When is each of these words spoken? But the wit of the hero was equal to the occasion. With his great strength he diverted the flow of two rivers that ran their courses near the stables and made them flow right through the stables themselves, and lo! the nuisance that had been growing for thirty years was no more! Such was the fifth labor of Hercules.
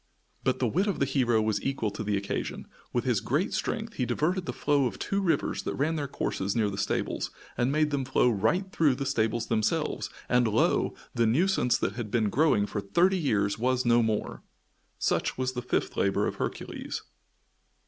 But 0.43 0.57
the 0.57 0.65
wit 0.65 0.87
of 0.87 0.97
the 0.97 1.05
hero 1.05 1.43
was 1.43 1.61
equal 1.61 1.91
to 1.91 2.03
the 2.03 2.17
occasion. 2.17 2.65
With 2.91 3.03
his 3.03 3.19
great 3.21 3.53
strength 3.53 3.93
he 3.97 4.05
diverted 4.07 4.47
the 4.47 4.51
flow 4.51 4.87
of 4.87 4.97
two 4.97 5.21
rivers 5.21 5.61
that 5.61 5.75
ran 5.75 5.95
their 5.95 6.07
courses 6.07 6.55
near 6.55 6.71
the 6.71 6.77
stables 6.79 7.29
and 7.55 7.71
made 7.71 7.91
them 7.91 8.03
flow 8.03 8.27
right 8.31 8.65
through 8.71 8.95
the 8.95 9.05
stables 9.05 9.45
themselves, 9.45 10.09
and 10.27 10.47
lo! 10.47 10.95
the 11.13 11.27
nuisance 11.27 11.77
that 11.77 11.93
had 11.97 12.09
been 12.09 12.31
growing 12.31 12.65
for 12.65 12.81
thirty 12.81 13.19
years 13.19 13.59
was 13.59 13.85
no 13.85 14.01
more! 14.01 14.41
Such 14.97 15.37
was 15.37 15.51
the 15.53 15.61
fifth 15.61 15.95
labor 15.95 16.25
of 16.25 16.37
Hercules. 16.37 17.03